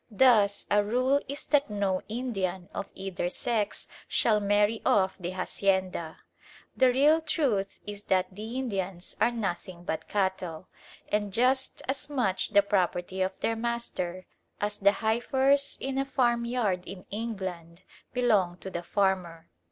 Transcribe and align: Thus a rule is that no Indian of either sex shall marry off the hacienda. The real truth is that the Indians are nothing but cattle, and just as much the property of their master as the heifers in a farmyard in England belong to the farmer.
Thus 0.09 0.65
a 0.71 0.83
rule 0.83 1.21
is 1.27 1.45
that 1.45 1.69
no 1.69 2.01
Indian 2.09 2.69
of 2.73 2.89
either 2.95 3.29
sex 3.29 3.85
shall 4.07 4.39
marry 4.39 4.81
off 4.83 5.15
the 5.19 5.29
hacienda. 5.29 6.17
The 6.75 6.89
real 6.89 7.21
truth 7.21 7.77
is 7.85 8.01
that 8.05 8.35
the 8.35 8.57
Indians 8.57 9.15
are 9.21 9.29
nothing 9.29 9.83
but 9.83 10.07
cattle, 10.07 10.67
and 11.09 11.31
just 11.31 11.83
as 11.87 12.09
much 12.09 12.49
the 12.49 12.63
property 12.63 13.21
of 13.21 13.39
their 13.41 13.55
master 13.55 14.25
as 14.59 14.79
the 14.79 14.93
heifers 15.03 15.77
in 15.79 15.99
a 15.99 16.05
farmyard 16.05 16.87
in 16.87 17.05
England 17.11 17.83
belong 18.11 18.57
to 18.57 18.71
the 18.71 18.81
farmer. 18.81 19.51